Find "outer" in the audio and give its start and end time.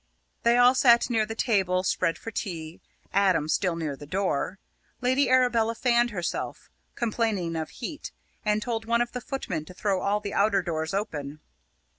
10.33-10.63